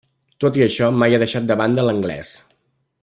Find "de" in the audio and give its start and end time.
1.51-1.59